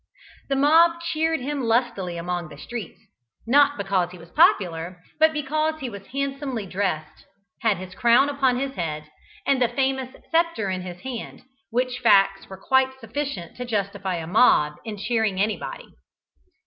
The 0.49 0.55
mob 0.55 0.99
cheered 0.99 1.41
him 1.41 1.61
lustily 1.61 2.17
along 2.17 2.49
the 2.49 2.57
streets, 2.57 2.99
not 3.45 3.77
because 3.77 4.09
he 4.09 4.17
was 4.17 4.31
popular, 4.31 4.99
but 5.19 5.31
because 5.31 5.79
he 5.79 5.91
was 5.91 6.07
handsomely 6.07 6.65
dressed, 6.65 7.27
had 7.61 7.77
his 7.77 7.93
crown 7.93 8.27
upon 8.27 8.57
his 8.57 8.73
head 8.73 9.11
and 9.45 9.61
the 9.61 9.67
famous 9.69 10.15
sceptre 10.31 10.71
in 10.71 10.81
his 10.81 11.01
hand, 11.01 11.43
which 11.69 11.99
facts 11.99 12.49
were 12.49 12.57
quite 12.57 12.99
sufficient 12.99 13.55
to 13.57 13.63
justify 13.63 14.15
a 14.15 14.25
mob 14.25 14.73
in 14.85 14.97
cheering 14.97 15.39
anybody. 15.39 15.93